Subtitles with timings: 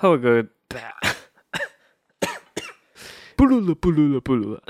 [0.00, 0.46] 还有个，
[3.34, 4.62] 不录了，不录了，不录了。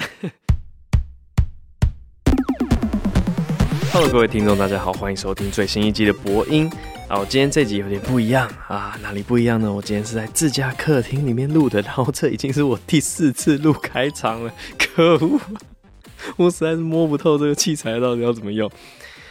[3.92, 6.66] Hello，各位听众，大家好，欢迎收听最新一集的播音。
[7.08, 9.70] 啊，我今天这集有点不一样啊，哪里不一样呢？
[9.70, 15.38] 我今天是在自家客厅里面录的，然后这已经是我第四次录开场了，可恶！
[16.38, 18.70] 我实在是摸不透这个器材到底要怎么用。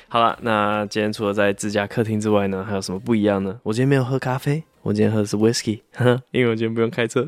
[0.09, 3.59] 好了，那今天除了在自家客厅之外呢，还有什么不一样呢？
[3.63, 4.63] 我今天没有喝咖啡。
[4.83, 5.81] 我今天喝的是 whisky，
[6.31, 7.27] 因为我今天不用开车，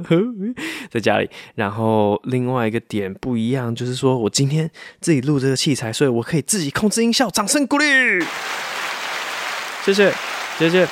[0.89, 1.29] 在家里。
[1.55, 7.83] 然后另外一个点不一样，就是说我今天自己录这个器材，所以我可以自己控制音效，掌声鼓励。
[9.83, 10.13] 谢谢，
[10.57, 10.87] 谢谢。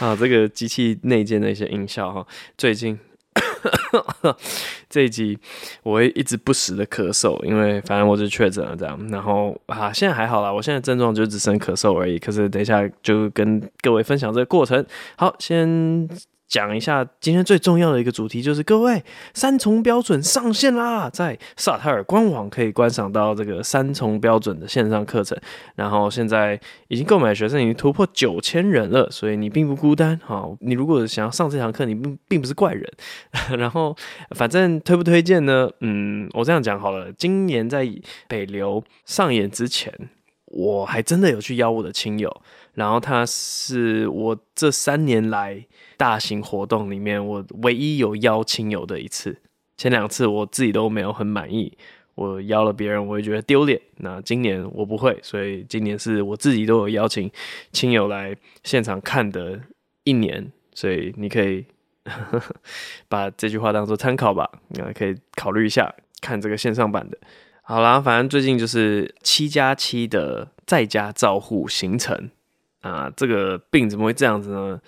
[0.00, 2.26] 啊，这个机器内建的一些音效哈，
[2.58, 2.98] 最近。
[4.94, 5.36] 这一集
[5.82, 8.96] 我会一直不时的咳嗽，因为反正我是确诊了这样。
[9.10, 12.16] 然后啊，现在还好啦，我现在症状就只剩咳嗽而已。
[12.16, 14.86] 可是等一下就跟各位分享这个过程。
[15.16, 16.08] 好，先。
[16.46, 19.02] 讲一下今天最重要的一个主题，就是各位
[19.32, 25.36] 三重标准上线啦，在萨泰尔官网可以观赏到这个三重标准的线上课程。
[25.74, 30.18] 然后现在已经购买的学生已经突破九千人了，所以你并不孤单。
[30.24, 32.92] 哈，你如果想要上这堂课，你并并不是怪人。
[33.58, 33.96] 然后
[34.30, 35.68] 反正推不推荐呢？
[35.80, 37.12] 嗯，我这样讲好了。
[37.12, 37.88] 今年在
[38.28, 39.92] 北流上演之前，
[40.54, 42.42] 我还真的有去邀我的亲友。
[42.74, 45.64] 然后他是我这三年来
[45.96, 49.36] 大型活动里面我唯一有邀亲友的一次，
[49.76, 51.76] 前两次我自己都没有很满意，
[52.16, 53.80] 我邀了别人我也觉得丢脸。
[53.98, 57.30] 那今年我不会，所以今年是我自己都有邀请
[57.70, 59.60] 亲友来现场看的
[60.02, 61.64] 一年，所以你可以
[63.08, 67.16] 把这句话当做参考吧，那可以考虑一下看这个线上版的。
[67.66, 72.30] 好啦，反正最近就是七加七的在家照护行程。
[72.82, 74.78] 啊，这个病怎么会这样子呢？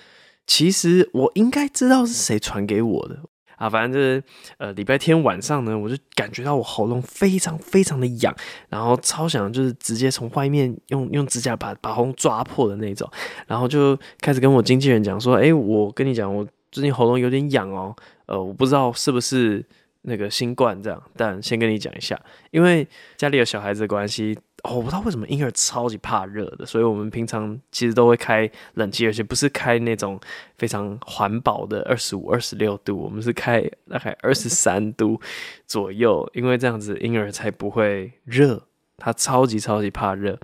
[0.46, 3.18] 其实我应该知道是谁传给我的
[3.56, 3.70] 啊。
[3.70, 4.22] 反正就是
[4.58, 8.36] 呃，礼拜天晚上呢，我就感觉到我喉咙非常非常的痒，
[8.68, 13.11] 然后超想就是直接从外面用用指甲把把喉咙抓破的那种，
[13.46, 17.96] 然后就开始跟我经纪人讲说，哎，我跟你讲，我最近喉咙有点痒哦，
[18.27, 19.64] 呃，我不知道是不是
[20.06, 22.18] 那个新冠这样，但先跟你讲一下，
[22.50, 22.86] 因为
[23.17, 24.39] 家里有小孩子的关系。
[24.64, 30.18] 我不知道为什么婴儿超级怕热的，所以我们平常其实都会开冷气，而且不是开那种
[30.58, 35.20] 非常环保的二十五、二十六度，我们是开大概二十三度
[35.68, 38.61] 左右，因为这样子婴儿才不会热，
[38.96, 40.36] 他超级超级怕热。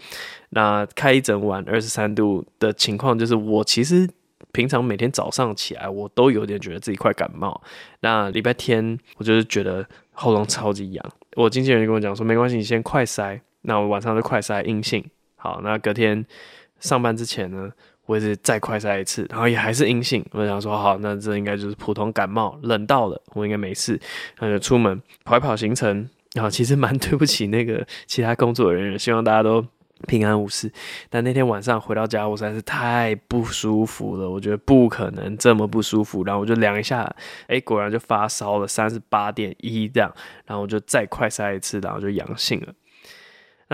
[0.51, 4.09] 那开一整晚二十三度的情况，就是我其实
[4.53, 7.61] 平常每天早上起来，我都有点觉得自己快感冒。
[8.01, 11.05] 那礼拜天我就是觉得喉咙超级痒，
[11.37, 13.41] 我经纪人跟我讲说，没关系，你先快筛。
[13.63, 15.05] 那我晚上就快筛阴性，
[15.37, 16.25] 好，那隔天
[16.81, 17.71] 上班之前呢，
[18.07, 20.25] 我也是再快筛一次，然后也还是阴性。
[20.33, 23.99] 我想说，好，那这应该就是普通感冒，冷到了，我应该没事，
[24.41, 26.09] 那就出门跑一跑行程。
[26.35, 29.65] 然后其实蛮 对不起那个其他工作人员，希望大家都
[30.07, 30.73] 平安无事。
[31.09, 36.25] 但那天晚上回到家，我实在是太不舒服了，我觉得不可能这么不舒服。
[36.25, 37.15] 然后我就量一下，
[37.47, 40.13] 哎、果然就发烧了三十八点一这样，
[40.47, 42.69] 然后我就再快筛一次，然后就阳性了。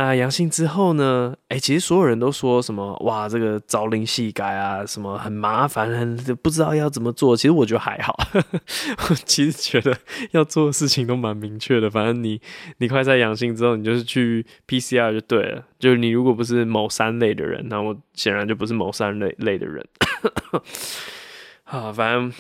[0.01, 1.35] 那阳性之后呢？
[1.49, 7.37] 哎、其实所有人都说什么哇，这个朝令夕改啊，什么很麻烦，很不知道要怎么做。
[7.37, 8.17] 其实我觉得还好，
[9.11, 9.99] 我其实觉得
[10.31, 11.91] 要做的事情都蛮明确的。
[11.91, 12.41] 反正你
[12.77, 15.65] 你快在阳性之后，你就是去 PCR 就对了。
[15.81, 19.85] 就是你如果不是某三类的人，那我显然就不是某三类类的人。
[21.65, 22.33] 好，反正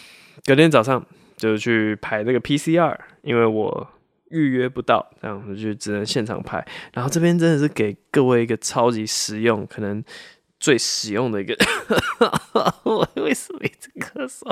[0.45, 1.05] 隔天早上
[1.37, 3.89] 就去排那个 PCR，因为我。
[4.31, 6.67] 预约不到，这样子就只能现场拍。
[6.93, 10.03] 然后这边真的是给各位一个超级实用，可能
[10.61, 11.57] 最实用的一个。
[12.83, 14.51] 我为什么一直咳嗽？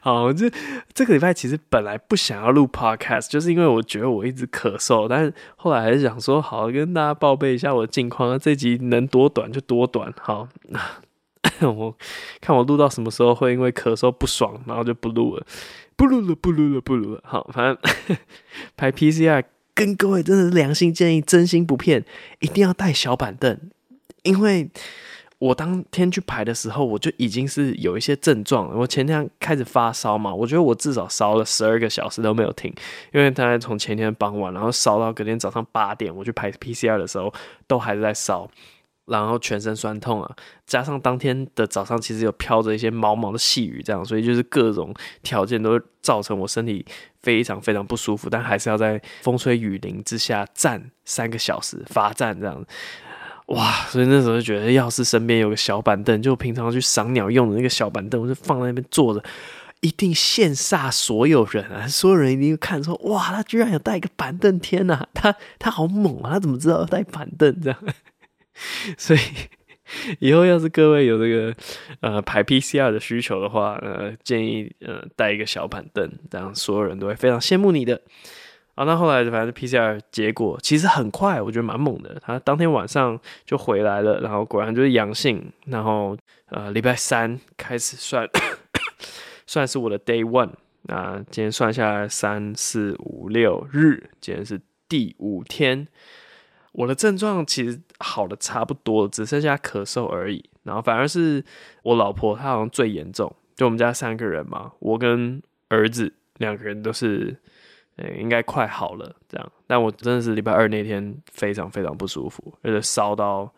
[0.00, 0.50] 好，这
[0.92, 5.08] 这个礼拜其实本来不想要录 podcast，就是因为我觉得我一直咳嗽。
[5.08, 8.38] 但是后来还是想说，好，跟大家报备一下我的近况。
[8.38, 10.12] 这集能多短就多短。
[10.20, 10.48] 好，
[11.62, 11.94] 我
[12.40, 15.44] 看我录到什么时候会因为咳嗽不爽，然后就不录了。
[15.96, 17.20] 不录了，不录了，不录了。
[17.24, 18.16] 好，反正
[18.76, 19.44] 排 PCR
[19.74, 22.04] 跟各位真的是良心建议，真心不骗，
[22.40, 23.58] 一定要带小板凳。
[24.22, 24.70] 因为
[25.38, 28.76] 我当天去排的时候，我就已经是有一些症状了。
[28.76, 32.72] 我前天开始发烧嘛，我觉得我至少烧了十二个小时都没有停，
[33.12, 37.32] 因为大概从前天傍晚，然后烧到隔天早上八点，我去排 PCR 的时候，
[37.66, 38.48] 都还是在烧。
[39.06, 40.36] 然后全身酸痛啊，
[40.66, 46.84] 加上当天的早上其实有飘着一些毛毛的细雨，这样，所以就是各种条件都造成我身体
[47.20, 52.64] 非常非常不舒服，但还是要在风吹雨淋之下站三个小时罚站这样，
[53.48, 53.72] 哇！
[53.90, 59.22] 所以那时候就觉得，要是身边有个小板凳，就平常去赏鸟用的那个小板凳，我就放在那边坐着，
[59.80, 61.86] 一定羡煞所有人啊！
[61.86, 66.30] 所有人一定看说，哇，他居然有带一个板凳，天哪，他他好猛啊！
[66.32, 67.78] 他怎么知道要带板凳这样？
[68.96, 69.18] 所以
[70.18, 71.54] 以后要是各位有这个
[72.00, 78.00] 呃排 PCR 的需求的话，呃，建议呃带一个小板凳，这样所有人都会非常羡慕你的。
[78.74, 82.20] 啊，那后来反正 PCR 结果其实很快，我觉得蛮猛的。
[82.20, 85.52] 他当天晚上就回来了，然后果然就是阳性。
[85.66, 86.16] 然后
[86.46, 88.28] 呃，礼拜三开始算，
[89.46, 90.50] 算是我的 Day One。
[90.82, 95.86] 那今天算下来三四五六日，今天是第五天。
[96.74, 100.44] 我的症状其实好的差不多，只剩下咳嗽而已。
[100.62, 101.44] 然后反而是
[101.82, 103.34] 我老婆，她好像最严重。
[103.56, 107.36] 就我们家三个人嘛，我跟儿子两个人都是。
[107.96, 109.52] 诶，应该快好了，这样。
[109.68, 113.48] 但我真的是礼拜二那天非常非常不舒服，而且烧到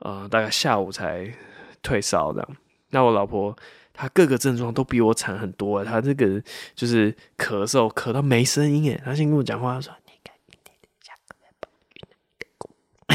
[0.00, 1.32] 呃大概下午才
[1.82, 2.48] 退烧这样。
[2.90, 3.56] 那我老婆
[3.94, 6.42] 她各个症状都比我惨很多，她这个
[6.74, 9.90] 就是咳嗽咳到没声音诶，她先跟我讲话说。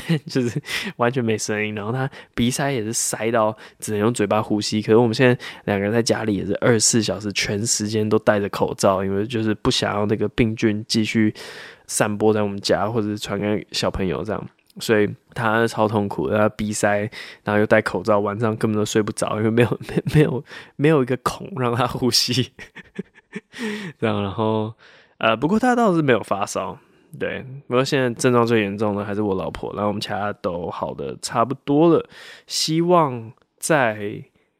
[0.28, 0.62] 就是
[0.98, 4.82] 完全没声音，然后他鼻塞也是塞到只能用嘴巴呼吸。
[4.82, 11.34] 可是我们现在两个人在家里也是二十四小时全时间都戴着口罩，因为就是不想要那个病菌继续
[11.88, 14.48] 散播在我们家，或者传给小朋友这样。
[14.80, 17.00] 所以他超痛苦的，他鼻塞，
[17.44, 20.44] 然后又戴口罩，晚上根本都睡不着，因为没有没 没有
[20.78, 22.52] 没有一个孔让他呼吸。
[24.00, 24.74] 这样，然后
[25.18, 26.80] 呃，不过他倒是没有发烧。
[27.18, 32.08] 对，不过现在症状最严重的还是我老婆，然后我们其他都好的差不多了。
[32.46, 33.96] 希望在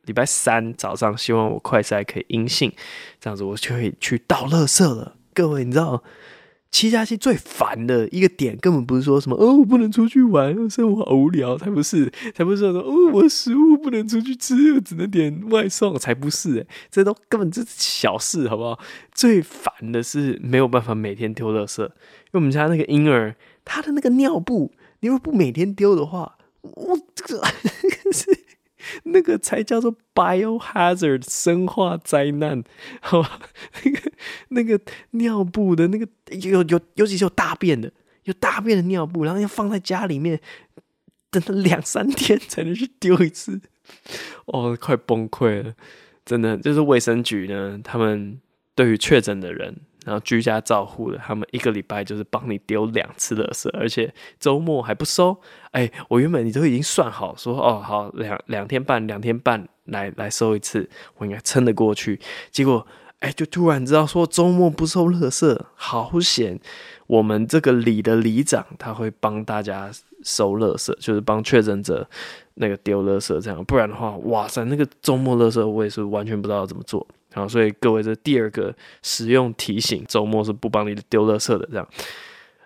[0.06, 2.74] 礼拜三早上，希望我快筛可以阴性，
[3.20, 5.16] 这样子我就可以去倒垃圾了。
[5.34, 6.04] 各位，你知道？
[6.72, 18.80] 七加七最烦的一个点，根本不是说什么哦，我不能出去玩，生活好无聊，才不是，才不是说哦，我食物不能出去吃，我只能点外送，才不是，这都根本就是小事，好不好？
[19.14, 21.92] 最烦的是没有办法每天丢垃圾，因为
[22.34, 23.36] 我们家那个婴儿，
[23.66, 27.44] 他的那个尿布，你如果不每天丢的话，我这个
[28.14, 28.49] 是。
[29.04, 32.64] 那个才叫做 biohazard 生化灾难，
[33.02, 33.40] 好吧？
[33.84, 34.12] 那个
[34.50, 34.80] 那个
[35.12, 36.08] 尿布的那个
[36.42, 37.92] 有有尤其是有大便的，
[38.24, 40.40] 有大便的尿布，然后要放在家里面，
[41.30, 43.62] 等了两三天才能去丢一次，
[44.46, 45.74] 哦，快崩溃了！
[46.26, 48.40] 真的，就是卫生局呢，他们
[48.76, 49.76] 对于确诊的人。
[50.06, 55.38] 然后居家照护的，他们一个礼拜就是帮你丢两次垃圾，而且周末还不收。
[55.72, 62.20] 哎，我原本你都已经算好说，哦，好，两两天半，两天半来来收一次，我应该撑得过去。
[62.50, 62.88] 结果，
[63.20, 66.60] 哎，就突然知道说周末不收垃圾，好险！
[67.08, 69.92] 我们这个里的里长他会帮大家
[70.24, 72.08] 收垃圾，就是帮确诊者
[72.54, 73.66] 那个丢垃圾这样。
[73.66, 77.06] 不然的话，哇塞，那个周末垃圾我也是完全不知道怎么做。
[77.34, 81.88] 好，所以各位这第二个使用提醒，周末是不帮你丢垃圾的这样。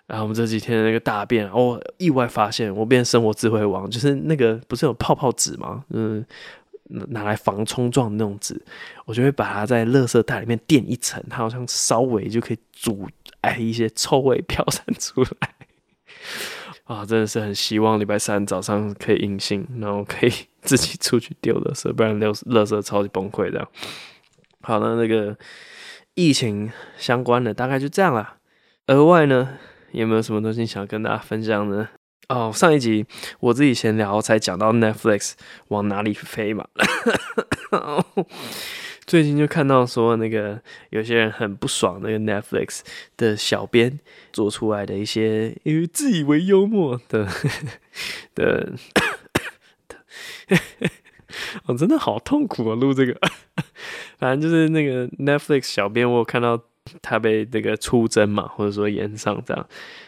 [0.05, 5.83] 然后我们这几天的那个大便，哦，意外发现我变生活智慧王，就是那个不是有泡泡纸吗？
[5.89, 6.23] 嗯，
[6.89, 8.61] 拿来防冲撞的那种纸，
[9.05, 13.07] 我就会把它在垃圾袋里面垫一层，它好像稍微就可以阻
[13.41, 15.55] 碍一些臭味飘散出来。
[16.83, 20.31] 啊，真的是很希望礼拜三早上可以阴性，然后可以
[20.61, 23.67] 自己出去丢垃圾，不然丢垃圾超级崩溃这样。
[24.65, 25.37] 好的，那个
[26.15, 28.37] 疫情相关的大概就这样啦。
[28.87, 29.57] 额外呢，
[29.91, 31.89] 有没有什么东西想跟大家分享呢？
[32.29, 33.05] 哦，上一集
[33.41, 35.33] 我自己闲聊才讲到 Netflix
[35.67, 36.65] 往哪里飞嘛。
[39.05, 40.61] 最近就看到说，那个
[40.91, 42.79] 有些人很不爽，那个 Netflix
[43.17, 43.99] 的小编
[44.31, 47.27] 做出来的一些因为自以为幽默的
[48.33, 48.71] 的。
[51.65, 52.75] 我、 真的好痛苦啊！
[52.75, 53.19] 录这个，
[54.23, 56.57] 反正就是那个 Netflix 小编，我有看到
[57.01, 59.67] 他被那个出征嘛，或者说延上这样。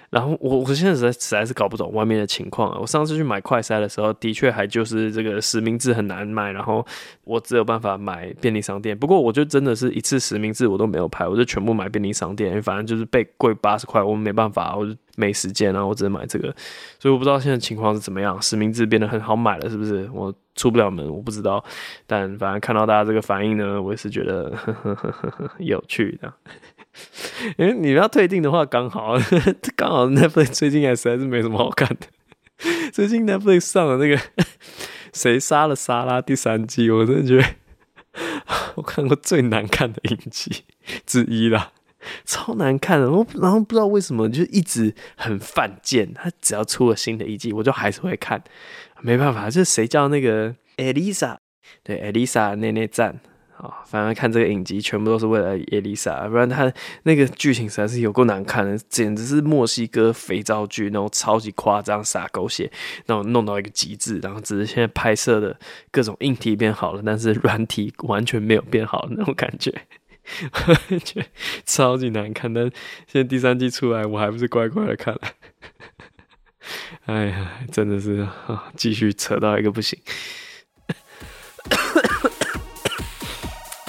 [0.10, 2.78] 然后我我现在实在实在是搞不懂外面的情况啊。
[2.80, 6.86] 我上次去买快筛的时候，的确还就是这个实名制很难买，然后
[7.24, 8.98] 我只有办法买便利商店。
[8.98, 16.54] 不过我就真的是一次实名制我都没有排，我就全部买便利商店，反正就是被贵八十块，我没办法，我就没时间啊，我只能买这个。
[17.00, 20.10] 所以我不知道现在情况是怎么样，实名制变得很好买了，是不是？
[20.14, 21.64] 我出不了门，我不知道。
[22.06, 26.32] 但反正看到大家这个反应呢，我也是觉得 呵呵呵呵有趣的。
[27.58, 29.16] 因为你要退订的话，刚好
[29.75, 32.08] 刚好 Netflix 最近还实在是没什么好看的。
[32.94, 34.18] 最近 Netflix 上了那个
[35.14, 37.46] 《谁杀了莎拉》第三季，我真的觉得
[38.75, 40.64] 我看过最难看的影集
[41.06, 41.72] 之一啦，
[42.24, 43.12] 超难看的。
[43.12, 48.42] 我然后不知道为什么就一直很犯贱，他只要出了新的一季，我就还是会看。
[49.02, 51.36] 没办法，就是谁叫那个 Elisa
[51.84, 53.20] 对 Elisa 内内赞。
[53.58, 56.72] 啊，反正看这个影集全部都是为了叶丽莎，不然他
[57.04, 62.70] 那个剧情实在是有够难看的，简直是墨西哥肥皂剧那种超级夸张、洒狗血，
[63.06, 64.20] 那种弄到一个极致。
[64.20, 65.58] 然后只是现在拍摄的
[65.90, 69.72] 各种硬体变好了，但是软体完全没有变好的那种感觉，
[71.06, 71.26] 觉
[71.66, 72.54] 超级难看。
[72.54, 72.64] 但
[73.08, 75.22] 现在第三季出来，我还不是乖乖的看了。
[77.06, 79.98] 哎呀，真的是啊，继续扯到一个不行。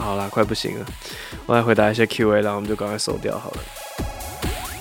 [0.07, 0.87] 好啦，快不行了，
[1.47, 3.57] 我来回答一下 Q&A，然后我们就赶快收掉好了。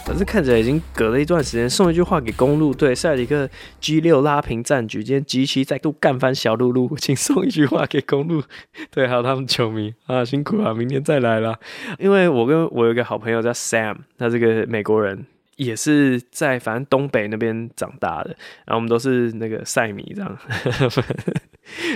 [0.06, 3.50] 反正看起来已经隔了一段时间，送一句话给公路队，赛里克
[3.82, 8.44] G 六拉平战局，今天 G 七再度干翻小露露，请送一句话给公路
[8.92, 11.58] 队，还有他们球迷啊，辛苦啊，明天再来啦。
[11.98, 15.26] 因为我跟我有一个好朋友叫 Sam，他是个美国人。
[15.56, 18.32] 也是在反正东北那边长大的，
[18.66, 20.38] 然后我们都是那个赛迷这样。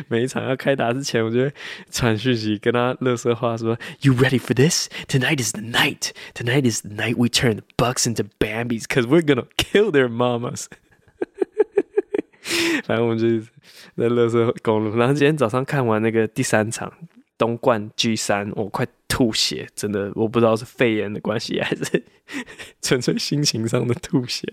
[0.07, 1.53] 每一场要开打之前，我就会
[1.91, 4.89] 传讯息跟他乐色话说：“You ready for this?
[5.07, 6.11] Tonight is the night.
[6.33, 10.07] Tonight is the night we turn the Bucks into Bambies, cause we're gonna kill their
[10.07, 10.65] mamas。”
[12.85, 13.39] 反正我们就
[13.95, 14.95] 在乐色公路。
[14.97, 16.91] 然后今天早上看完那个第三场
[17.37, 18.87] 东冠 G 三，我快。
[19.09, 22.03] 吐血，真的我不知道是肺炎的关系还是
[22.79, 24.47] 纯粹心情上的吐血，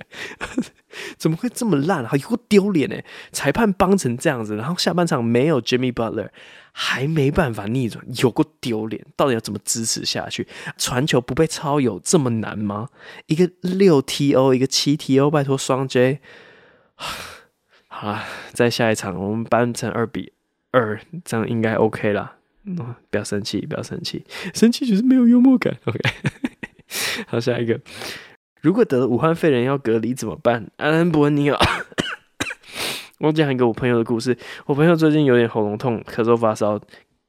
[1.16, 2.16] 怎么会这么烂好？
[2.16, 3.04] 有够丢脸哎！
[3.32, 6.28] 裁判帮成这样子，然后下半场没有 Jimmy Butler，
[6.72, 9.04] 还没办法逆转，有够丢脸！
[9.16, 10.46] 到底要怎么支持下去？
[10.76, 12.88] 传球不被抄有这么难吗？
[13.26, 16.20] 一个六 TO，一个七 TO，拜托双 J。
[17.88, 20.32] 好了，再下一场我们扳成二比
[20.70, 22.36] 二，这样应该 OK 啦。
[22.64, 22.76] 嗯，
[23.10, 25.76] 不要生气，不要生气，生气就是没有幽默感。
[25.84, 25.98] OK，
[27.28, 27.80] 好，下一个，
[28.66, 30.68] 如果得了武汉肺炎要隔离怎么办？
[30.76, 31.56] 安安伯尼尔，
[33.20, 34.36] 我讲一个我朋友的故事。
[34.64, 36.76] 我朋友最近有点喉咙痛、咳嗽、发烧，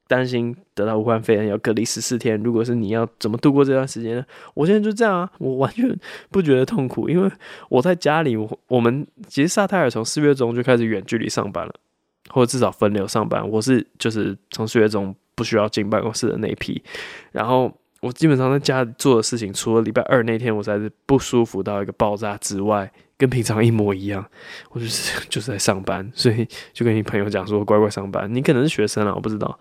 [0.08, 2.42] 担心得到武汉肺炎要隔离十四天。
[2.42, 4.26] 如果是你要怎么度过这段时间呢？
[4.56, 5.96] 我现在就这样啊，我完全
[6.32, 7.32] 不觉得痛苦，因为
[7.70, 11.76] 我在家里，我我们其实萨泰尔从四月中就开始远距离上班了，
[12.32, 13.48] 或者至少分流上班。
[13.48, 15.16] 我是就是从四月中。
[15.38, 16.82] 不需要进办公室的那一批，
[17.32, 24.24] 然后我基本上在家里做的事情，除了礼拜二那天我才是不舒服到一个爆炸之外，跟平常一模一样。
[24.70, 28.34] 我就是 就是在上班，所以就跟你朋友讲说乖乖上班。
[28.34, 29.60] 你可能是学生啊，我不知道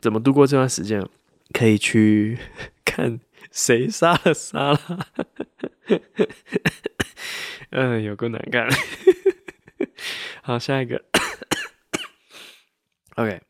[0.00, 1.06] 怎么度过这段时间，
[1.52, 2.38] 可以去
[2.84, 3.20] 看
[3.52, 5.06] 谁杀了莎拉。
[7.70, 8.68] 嗯，有够难干。
[10.42, 11.04] 好，下一个。
[13.16, 13.42] OK。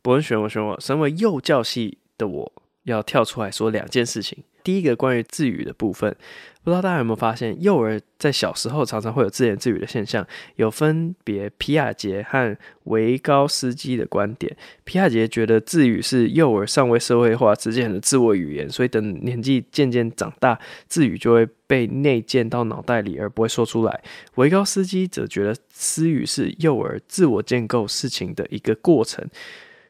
[0.00, 2.52] 博恩选我选我，身为幼教系的我
[2.84, 4.44] 要跳出来说两件事情。
[4.62, 6.16] 第一个关于自语的部分，
[6.62, 10.26] 不知道大家有没有发现，幼儿在小时候常常会有自言自语的现象。
[10.56, 14.56] 有分别皮亚杰和维高斯基的观点。
[14.84, 24.02] 皮亚杰觉得自语是幼儿尚未社会化之前的自我语言，所以等年纪渐渐长大，自语就会被内建到脑袋里而不会说出来。
[24.36, 29.28] 维高斯基则觉得私语是幼儿自我建构事情的一个过程。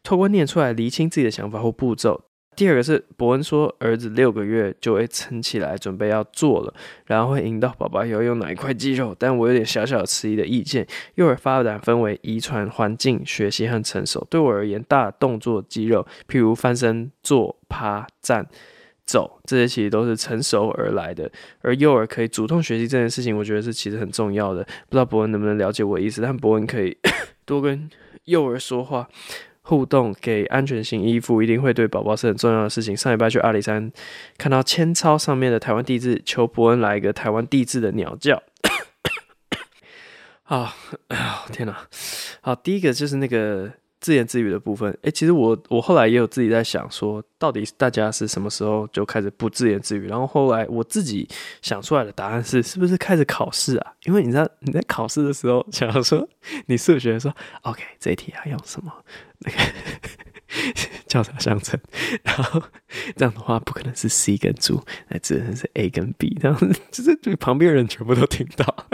[0.03, 2.25] 透过念出来厘清自己的想法或步骤。
[2.57, 6.75] 第二个是伯恩说，儿子六个月就会撑起来，准备要做了，
[7.07, 9.15] 然后会引导宝宝要用哪一块肌肉。
[9.19, 10.87] 但我有点小小迟疑的意见。
[11.17, 14.27] 幼儿发展分为遗传、环境、学习和成熟。
[14.31, 18.47] 对我而言，大动作肌肉，譬如翻身、坐、趴、站、
[19.05, 21.31] 走，这些其实都是成熟而来的。
[21.61, 24.63] 而幼儿可以主动学习这件事情，我觉得是其实很重要的。
[24.63, 26.23] 不知道伯恩能不能了解我的意思？
[26.23, 26.97] 但伯恩可以
[27.45, 27.91] 多跟
[28.25, 29.09] 幼儿说话。
[29.65, 32.97] 互动给安全性衣服，一定会对宝宝是很重要的事情。
[32.97, 33.91] 上礼拜去阿里山，
[34.39, 38.43] 看到铅钞上面的台湾地质，求伯恩来一个台湾地质的鸟叫。
[40.43, 40.75] 好，
[41.09, 41.89] 哎 呀，天哪！
[42.43, 43.73] 好，第一个就是那个。
[44.01, 50.07] 自言自语的部分，诶，其实我我后来也有自己在想说，到底大家是什么时候就开始不自言自语？
[50.07, 51.27] 然后后来我自己
[51.63, 53.95] 想出来的答案是，是不是开始考试啊？
[54.05, 56.29] 因为你知道你在考试的时候，想要说
[56.67, 58.93] 你数学说，OK，这一题要用什么
[59.45, 59.59] 那个
[61.07, 61.79] 交叉相乘，
[62.25, 62.63] 然后
[63.17, 66.59] 这样的话不可能是 C 跟猪，那只能是 A 跟 B，这样
[66.91, 68.87] 就是对旁边人全部都听到。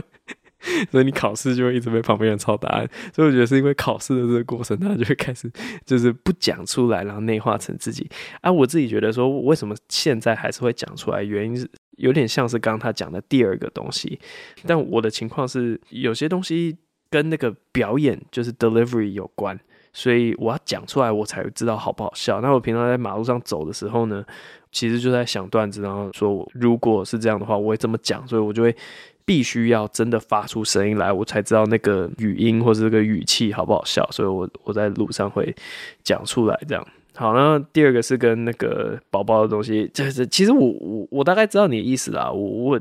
[0.93, 5.51] 所以你考试就会一直被旁边人抄答案，所以我觉得是因为考试的这个过程，他就会开始
[5.87, 8.07] 就是不讲出来，然后内化成自己。
[8.43, 11.23] 啊，我自己觉得说，为什么现在还是会讲出来？
[11.23, 14.21] 原因是有点像是刚刚他讲的第二个东西。
[14.67, 16.77] 但我的情况是，有些东西
[17.09, 19.59] 跟那个表演就是 delivery 有关，
[19.93, 22.41] 所以我要讲出来，我才知道好不好笑。
[22.41, 24.25] 那我平常在马路上走的时候呢，
[24.71, 28.75] 其实就在想段子，然后说如果是这样的话，我会这么讲，所以我就会。
[29.27, 35.55] 必须要真的发出声音来，我才知道那个语音或者这个语气好不好笑，所以我我在路上会
[36.03, 36.85] 讲出来这样。
[37.15, 42.29] 好，那第二个是跟那个宝宝的东西，就是其实我我我大概知道你的意思啦。
[42.29, 42.81] 我我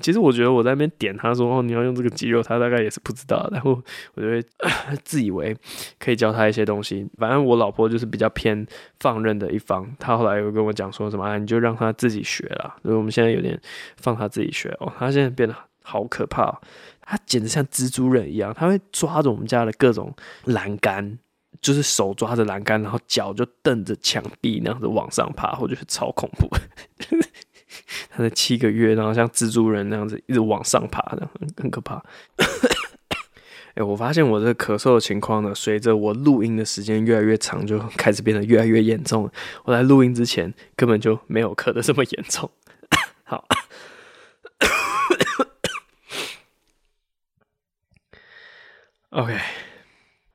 [0.00, 3.48] 其实我觉得我在那边点他说哦，你要用这个肌肉，他大概也是不知道。
[3.52, 3.80] 然后
[4.14, 4.42] 我就会
[5.04, 5.56] 自以为
[5.98, 7.06] 可以教他一些东西。
[7.18, 8.66] 反正我老婆就是比较偏
[9.00, 12.74] 放任的一方，她后来又跟我讲说什么啊，你就让他自己学啦。
[12.82, 13.60] 所以我们现在有点
[13.96, 14.92] 放他自己学哦。
[14.98, 16.58] 他现在变得好可怕哦，
[17.02, 21.18] 他简直像蜘蛛人一样，他会抓着我们家的各种栏杆。
[21.60, 26.48] 就是手抓着栏杆，然后脚就瞪着墙壁那样子往上爬，我觉得超恐怖。
[28.10, 32.02] 他的七个月，然后像蜘蛛人那样子一直往上爬，很很可怕。
[33.74, 39.32] 哎、我发现我这咳嗽的情况呢，随着我录音的时间越来越长，就开始变得越来越严重了。
[39.64, 42.50] 我在录音之前根本就没有咳得这么严重。
[43.24, 43.48] 好，
[49.10, 49.40] OK。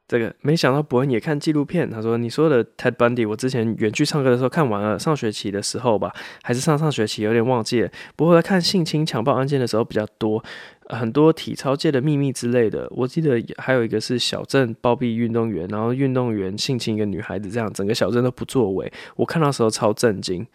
[0.07, 1.89] 这个没想到博恩也看纪录片。
[1.89, 7.91] 他说：“你说的 Ted Bundy，我之前远去唱歌的时候看完了，上学期的时候吧，还是上上学期，有点忘记了。
[8.15, 10.41] 不过在看性侵强暴案件的时候比较多，
[10.85, 12.87] 很多体操界的秘密之类的。
[12.91, 18.91] 我记得还有一个是小镇包庇运动员，然后运动员性侵一个女孩子，这样整个小镇都不作为。
[19.17, 20.47] 我看到时候超震惊。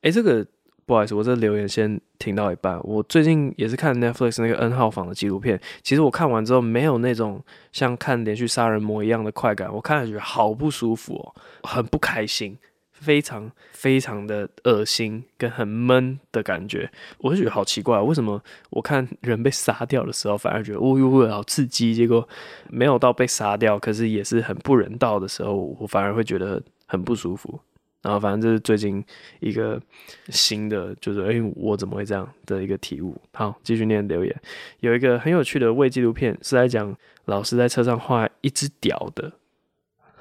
[0.00, 0.46] 诶，这个。”
[0.86, 2.80] 不好意思，我这留言先停到一半。
[2.84, 12.56] 我最近也是看 Netflix 那个 N 号房的纪录片，其实我看完之后没有那种像看连续杀人魔一样的快感，我看了觉得好不舒服哦，很不开心，
[12.92, 16.88] 非常非常的恶心跟很闷的感觉。
[17.18, 18.40] 我就觉得好奇怪，为什么
[18.70, 22.26] 我看人被杀掉的时候反而觉得哦哟好刺激，结果
[22.70, 27.58] 没有到被杀掉，可是也是很不人道的时候，我反而会觉得很不舒服。
[28.06, 29.04] 然后反正这是最近
[29.40, 29.82] 一个
[30.28, 33.20] 新的，就是哎、我怎么会这样的一个体悟。
[33.32, 34.42] 好，继续念留言。
[34.78, 39.32] 有一个很有趣的未纪录片，是在讲老师在车上画一只屌的。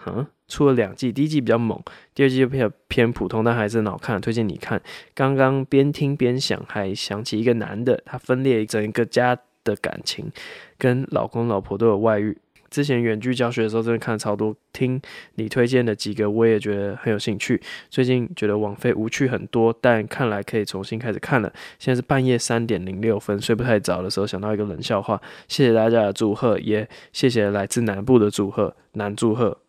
[0.07, 1.79] 嗯，出了两季，第一季比较猛，
[2.15, 4.81] 第二季就比较偏普通，但还是很好看，推荐你看。
[5.13, 10.31] 刚刚边听边想，还想起一个男的，他分裂整个家的感情，
[10.79, 12.35] 跟老公老婆都有外遇。
[12.75, 14.53] 之前远距教学的时候，真的看了超多。
[14.73, 15.01] 听
[15.35, 17.61] 你推荐的几个，我也觉得很有兴趣。
[17.89, 21.49] 最近觉得网费无趣很多，但看来可以重新开始看了。
[21.79, 25.21] 现在是半夜三点零六分，睡不太早的时候，想到一个冷笑话。
[25.47, 29.61] 谢谢大家的祝贺，也谢谢来自南部的祝贺，南祝贺。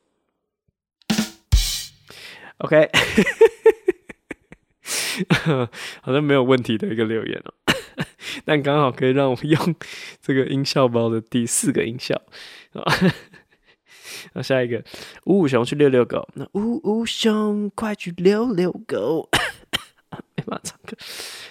[2.58, 2.90] OK，
[6.02, 7.54] 好像没有问题的一个留言哦。
[8.44, 9.74] 但刚好可以让我用
[10.20, 12.14] 这个音效包的第四个音效
[12.72, 12.84] 啊。
[14.32, 14.82] 那下一个，
[15.24, 16.26] 五五熊去遛遛狗。
[16.34, 19.28] 那五五熊快去遛遛狗。
[20.10, 20.96] 没办法唱歌。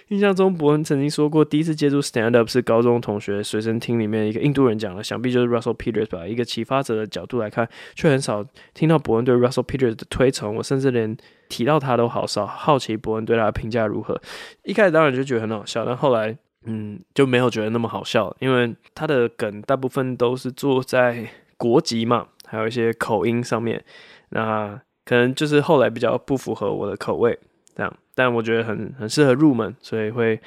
[0.09, 6.27] 印象中，伯恩曾经说过，第一次接触 stand up 是高中同学随身听里面一个印度人讲的，想必就是 Russell Peters 吧。
[6.27, 10.55] 一个启发者的角度来看，却很少听到伯恩对 Russell Peters 的推崇。
[10.55, 11.17] 我甚至连
[11.49, 12.45] 提到他都好少。
[12.45, 14.21] 好奇伯恩对他的评价如何？
[14.63, 16.37] 一开始当然就觉得很好笑，但后来。
[16.67, 23.85] 嗯，就没有觉得那么好笑，因为他的梗大部分都是做在国籍嘛，还有一些口音上面，
[24.29, 27.37] 那可能就是后来比较不符合我的口味，
[27.75, 27.97] 这样。
[28.15, 30.39] 但我觉得很很适合入门，所以会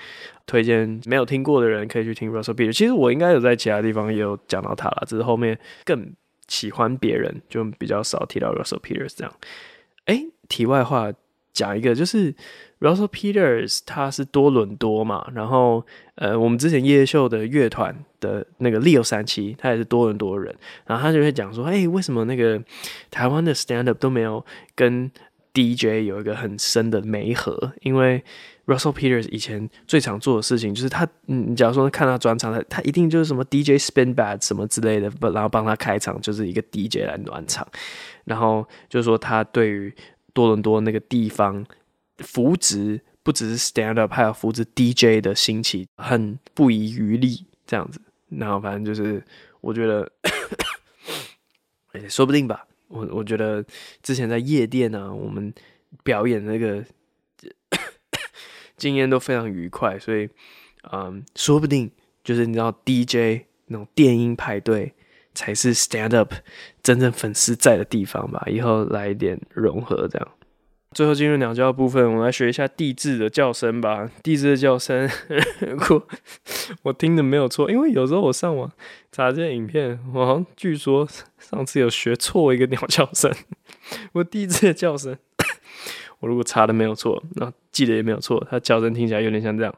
[0.46, 2.72] 推荐没有听过的人可以去听 Russell Peters。
[2.72, 6.12] 其实我应该有在其他地方也有讲到他了，只是后面更
[6.48, 9.32] 喜欢别人，就比较少提到 Russell Peters 这样。
[10.06, 11.12] 哎，题外话
[11.52, 12.34] 讲一个就是。
[12.80, 20.54] Russell Peters 他是多伦多嘛，然后呃，我们之前夜秀的乐团的那个 Leo 三七，他也是多伦多人，
[20.86, 22.62] 然后他就会讲说，哎、欸，为什么那个
[23.10, 25.10] 台湾的 stand up 都没有跟
[25.58, 27.72] DJ 有一个很深的媒合？
[27.80, 28.22] 因为
[28.66, 37.66] Russell Peters 以前最常做的事情就是他，嗯，假如说看他专场，他他一定就是什么 DJ spin bad 什么之类的，然后帮他开场就是一个 DJ 来暖场，
[38.24, 39.94] 然后就是说他对于
[40.32, 41.66] 多伦多那个地方。
[42.18, 48.00] 扶植不只是 stand up，还有扶植 DJ 的兴起，很不遗余力这样子。
[48.28, 49.22] 然后反正就是，
[49.60, 50.10] 我觉得，
[51.92, 52.66] 欸， 说不定吧。
[52.88, 53.64] 我我觉得
[54.02, 55.52] 之前在夜店，啊，我们
[56.02, 56.84] 表演那个
[58.76, 60.28] 经验都非常愉快，所以，
[60.92, 61.90] 嗯，说不定
[62.24, 64.94] 就是你知道 DJ 那种电音派对
[65.34, 66.32] 才是 stand up
[66.82, 68.42] 真正粉丝在的地方吧。
[68.46, 70.28] 以后来一点融合这样。
[70.92, 74.10] 最后进入鸟叫的部分，我们来学一下地质的叫声吧。
[74.22, 75.08] 地质的叫声，
[75.60, 76.06] 如果
[76.82, 78.70] 我听的没有错，因为有时候我上网
[79.12, 81.06] 查这些影片，我好像据说
[81.38, 83.32] 上次有学错一个鸟叫声。
[84.12, 85.16] 我地质的叫声，
[86.20, 89.74] 我如果查的没有错，那记得也没有错，它叫声听起来有点像这样，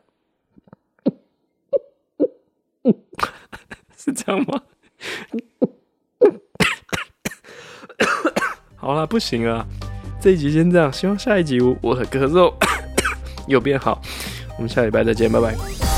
[3.96, 4.62] 是这样吗？
[8.76, 9.66] 好了，不行了，
[10.20, 12.52] 这一集先这样，希望下一集我我的咳嗽
[13.46, 14.00] 有变好。
[14.58, 15.89] 我们下礼拜再见，拜拜。